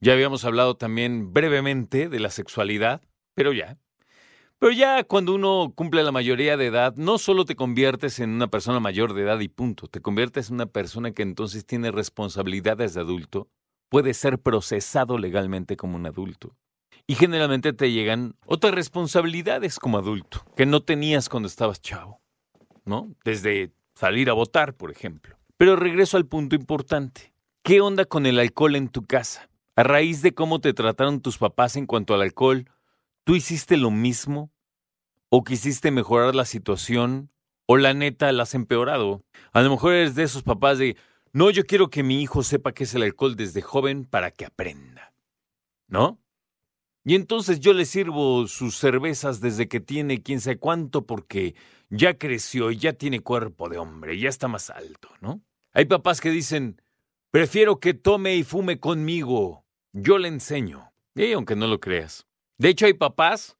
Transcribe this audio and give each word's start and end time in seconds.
ya 0.00 0.12
habíamos 0.12 0.44
hablado 0.44 0.76
también 0.76 1.32
brevemente 1.32 2.08
de 2.08 2.18
la 2.18 2.30
sexualidad, 2.30 3.00
pero 3.36 3.52
ya. 3.52 3.78
Pero 4.58 4.72
ya 4.72 5.04
cuando 5.04 5.36
uno 5.36 5.72
cumple 5.76 6.02
la 6.02 6.10
mayoría 6.10 6.56
de 6.56 6.66
edad, 6.66 6.96
no 6.96 7.18
solo 7.18 7.44
te 7.44 7.54
conviertes 7.54 8.18
en 8.18 8.30
una 8.30 8.48
persona 8.48 8.80
mayor 8.80 9.14
de 9.14 9.22
edad 9.22 9.38
y 9.38 9.46
punto, 9.46 9.86
te 9.86 10.00
conviertes 10.00 10.48
en 10.48 10.56
una 10.56 10.66
persona 10.66 11.12
que 11.12 11.22
entonces 11.22 11.64
tiene 11.64 11.92
responsabilidades 11.92 12.94
de 12.94 13.02
adulto, 13.02 13.46
puede 13.88 14.14
ser 14.14 14.40
procesado 14.40 15.16
legalmente 15.16 15.76
como 15.76 15.94
un 15.94 16.06
adulto. 16.06 16.56
Y 17.06 17.14
generalmente 17.14 17.72
te 17.72 17.92
llegan 17.92 18.34
otras 18.46 18.74
responsabilidades 18.74 19.78
como 19.78 19.96
adulto, 19.96 20.44
que 20.56 20.66
no 20.66 20.82
tenías 20.82 21.28
cuando 21.28 21.46
estabas 21.46 21.80
chavo, 21.80 22.20
¿no? 22.84 23.14
Desde 23.24 23.72
salir 23.94 24.30
a 24.30 24.34
votar, 24.34 24.74
por 24.74 24.90
ejemplo. 24.90 25.36
Pero 25.56 25.76
regreso 25.76 26.16
al 26.16 26.26
punto 26.26 26.56
importante. 26.56 27.32
¿Qué 27.62 27.80
onda 27.80 28.04
con 28.04 28.26
el 28.26 28.38
alcohol 28.38 28.76
en 28.76 28.88
tu 28.88 29.04
casa? 29.04 29.48
A 29.76 29.82
raíz 29.82 30.22
de 30.22 30.34
cómo 30.34 30.60
te 30.60 30.74
trataron 30.74 31.20
tus 31.20 31.38
papás 31.38 31.76
en 31.76 31.86
cuanto 31.86 32.14
al 32.14 32.22
alcohol, 32.22 32.70
¿tú 33.24 33.34
hiciste 33.34 33.76
lo 33.76 33.90
mismo? 33.90 34.50
¿O 35.30 35.42
quisiste 35.42 35.90
mejorar 35.90 36.34
la 36.34 36.44
situación? 36.44 37.30
¿O 37.66 37.76
la 37.76 37.94
neta 37.94 38.30
la 38.32 38.42
has 38.42 38.54
empeorado? 38.54 39.24
A 39.52 39.62
lo 39.62 39.70
mejor 39.70 39.94
eres 39.94 40.14
de 40.14 40.24
esos 40.24 40.42
papás 40.42 40.78
de, 40.78 40.96
no, 41.32 41.50
yo 41.50 41.64
quiero 41.64 41.88
que 41.88 42.02
mi 42.02 42.22
hijo 42.22 42.42
sepa 42.42 42.72
qué 42.72 42.84
es 42.84 42.94
el 42.94 43.02
alcohol 43.02 43.34
desde 43.34 43.62
joven 43.62 44.04
para 44.04 44.30
que 44.30 44.44
aprenda. 44.44 45.14
¿No? 45.88 46.20
Y 47.04 47.14
entonces 47.14 47.60
yo 47.60 47.74
le 47.74 47.84
sirvo 47.84 48.46
sus 48.48 48.76
cervezas 48.78 49.40
desde 49.40 49.68
que 49.68 49.80
tiene 49.80 50.22
quién 50.22 50.40
sabe 50.40 50.58
cuánto 50.58 51.06
porque 51.06 51.54
ya 51.90 52.16
creció 52.16 52.70
y 52.70 52.78
ya 52.78 52.94
tiene 52.94 53.20
cuerpo 53.20 53.68
de 53.68 53.76
hombre, 53.76 54.18
ya 54.18 54.30
está 54.30 54.48
más 54.48 54.70
alto, 54.70 55.10
¿no? 55.20 55.42
Hay 55.74 55.84
papás 55.84 56.20
que 56.22 56.30
dicen, 56.30 56.80
prefiero 57.30 57.78
que 57.78 57.92
tome 57.92 58.36
y 58.36 58.42
fume 58.42 58.80
conmigo, 58.80 59.66
yo 59.92 60.18
le 60.18 60.28
enseño. 60.28 60.92
Y 61.14 61.32
aunque 61.32 61.56
no 61.56 61.66
lo 61.66 61.78
creas. 61.78 62.26
De 62.58 62.70
hecho, 62.70 62.86
hay 62.86 62.94
papás 62.94 63.56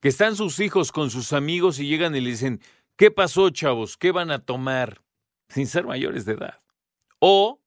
que 0.00 0.08
están 0.08 0.36
sus 0.36 0.60
hijos 0.60 0.92
con 0.92 1.10
sus 1.10 1.32
amigos 1.32 1.78
y 1.78 1.86
llegan 1.86 2.14
y 2.14 2.20
le 2.20 2.30
dicen, 2.30 2.60
¿qué 2.96 3.10
pasó, 3.10 3.50
chavos? 3.50 3.96
¿Qué 3.96 4.12
van 4.12 4.30
a 4.30 4.44
tomar? 4.44 5.02
Sin 5.48 5.66
ser 5.66 5.86
mayores 5.86 6.24
de 6.24 6.34
edad. 6.34 6.60
O 7.18 7.60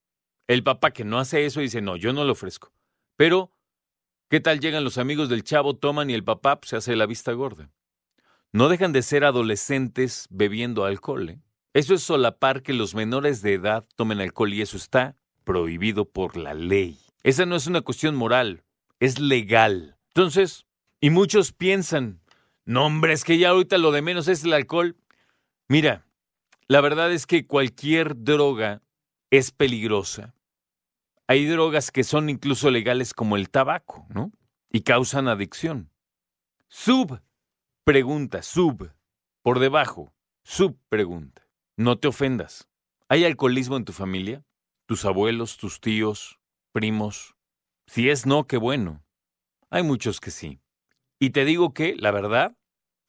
el 0.47 0.63
papá 0.63 0.92
que 0.92 1.03
no 1.03 1.18
hace 1.18 1.46
eso 1.46 1.62
dice, 1.62 1.81
no, 1.81 1.96
yo 1.96 2.13
no 2.13 2.24
lo 2.24 2.34
ofrezco. 2.34 2.72
Pero 3.16 3.54
¿Qué 4.35 4.41
tal 4.41 4.59
llegan 4.59 4.84
los 4.84 4.97
amigos 4.97 5.29
del 5.29 5.46
chavo, 5.46 5.78
toman 5.78 6.09
y 6.09 6.13
el 6.13 6.25
papá 6.25 6.59
pues, 6.59 6.72
se 6.72 6.75
hace 6.75 6.97
la 6.97 7.06
vista 7.06 7.31
gorda? 7.31 7.72
No 8.51 8.68
dejan 8.68 8.91
de 8.91 9.01
ser 9.01 9.23
adolescentes 9.23 10.28
bebiendo 10.29 10.84
alcohol. 10.84 11.29
¿eh? 11.29 11.40
Eso 11.73 11.94
es 11.94 12.03
solapar 12.03 12.62
que 12.62 12.74
los 12.74 12.95
menores 12.95 13.41
de 13.41 13.53
edad 13.53 13.85
tomen 13.95 14.19
alcohol 14.19 14.53
y 14.53 14.62
eso 14.62 14.75
está 14.75 15.16
prohibido 15.45 16.03
por 16.03 16.35
la 16.35 16.53
ley. 16.53 17.00
Esa 17.24 17.45
no 17.45 17.56
es 17.56 17.66
una 17.68 17.79
cuestión 17.79 18.13
moral, 18.18 18.66
es 19.00 19.19
legal. 19.19 19.95
Entonces, 20.07 20.66
y 21.00 21.12
muchos 21.12 21.53
piensan, 21.53 22.19
no 22.66 22.88
hombre, 22.88 23.13
es 23.13 23.24
que 23.24 23.38
ya 23.38 23.51
ahorita 23.51 23.78
lo 23.78 23.94
de 23.94 24.01
menos 24.01 24.28
es 24.28 24.44
el 24.44 24.51
alcohol. 24.51 24.97
Mira, 25.69 26.06
la 26.68 26.81
verdad 26.81 27.09
es 27.13 27.25
que 27.25 27.47
cualquier 27.47 28.22
droga 28.22 28.81
es 29.29 29.51
peligrosa 29.51 30.34
hay 31.28 31.46
drogas 31.46 31.91
que 31.91 32.03
son 32.03 32.30
incluso 32.30 32.69
legales 32.69 33.13
como 33.13 33.36
el 33.36 33.50
tabaco, 33.50 34.06
¿no? 34.09 34.31
Y 34.72 34.81
causan 34.81 35.28
adicción. 35.28 35.91
Sub 36.68 37.22
pregunta, 37.84 38.41
sub, 38.41 38.91
por 39.41 39.59
debajo, 39.59 40.13
sub 40.44 40.78
pregunta. 40.90 41.47
No 41.78 41.97
te 42.00 42.08
ofendas. 42.08 42.68
¿Hay 43.09 43.25
alcoholismo 43.25 43.78
en 43.78 43.86
tu 43.86 43.94
familia? 43.94 44.44
¿Tus 44.88 45.06
abuelos, 45.06 45.58
tus 45.58 45.80
tíos, 45.80 46.40
primos? 46.72 47.36
Si 47.88 48.09
es 48.09 48.25
no, 48.25 48.47
qué 48.47 48.57
bueno. 48.57 49.03
Hay 49.69 49.84
muchos 49.84 50.19
que 50.19 50.31
sí. 50.31 50.59
Y 51.19 51.30
te 51.31 51.46
digo 51.46 51.74
que, 51.74 51.96
la 51.96 52.12
verdad, 52.12 52.57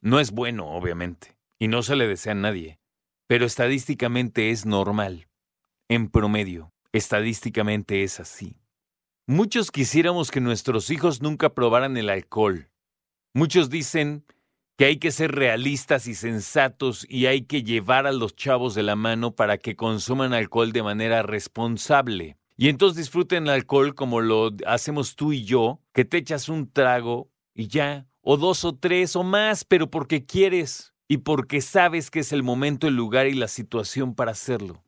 no 0.00 0.20
es 0.20 0.30
bueno, 0.30 0.68
obviamente, 0.68 1.36
y 1.58 1.68
no 1.68 1.82
se 1.82 1.96
le 1.96 2.06
desea 2.06 2.32
a 2.32 2.36
nadie, 2.36 2.78
pero 3.26 3.46
estadísticamente 3.46 4.50
es 4.50 4.66
normal, 4.66 5.28
en 5.88 6.08
promedio. 6.10 6.72
Estadísticamente 6.96 8.04
es 8.04 8.20
así. 8.20 8.56
Muchos 9.26 9.70
quisiéramos 9.70 10.30
que 10.30 10.40
nuestros 10.40 10.88
hijos 10.88 11.20
nunca 11.20 11.52
probaran 11.52 11.98
el 11.98 12.08
alcohol. 12.08 12.70
Muchos 13.34 13.68
dicen 13.68 14.24
que 14.78 14.86
hay 14.86 14.96
que 14.96 15.10
ser 15.10 15.32
realistas 15.32 16.06
y 16.06 16.14
sensatos 16.14 17.06
y 17.06 17.26
hay 17.26 17.42
que 17.42 17.62
llevar 17.62 18.06
a 18.06 18.12
los 18.12 18.34
chavos 18.34 18.74
de 18.74 18.82
la 18.82 18.96
mano 18.96 19.36
para 19.36 19.58
que 19.58 19.76
consuman 19.76 20.32
alcohol 20.32 20.72
de 20.72 20.82
manera 20.82 21.22
responsable. 21.22 22.38
Y 22.56 22.70
entonces 22.70 22.96
disfruten 22.96 23.44
el 23.44 23.50
alcohol 23.50 23.94
como 23.94 24.22
lo 24.22 24.52
hacemos 24.66 25.16
tú 25.16 25.34
y 25.34 25.44
yo, 25.44 25.82
que 25.92 26.06
te 26.06 26.16
echas 26.16 26.48
un 26.48 26.72
trago 26.72 27.28
y 27.54 27.68
ya, 27.68 28.06
o 28.22 28.38
dos 28.38 28.64
o 28.64 28.74
tres 28.74 29.16
o 29.16 29.22
más, 29.22 29.66
pero 29.66 29.90
porque 29.90 30.24
quieres 30.24 30.94
y 31.08 31.18
porque 31.18 31.60
sabes 31.60 32.10
que 32.10 32.20
es 32.20 32.32
el 32.32 32.42
momento, 32.42 32.88
el 32.88 32.96
lugar 32.96 33.26
y 33.26 33.34
la 33.34 33.48
situación 33.48 34.14
para 34.14 34.32
hacerlo 34.32 34.85